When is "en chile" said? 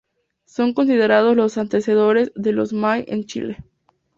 3.07-3.63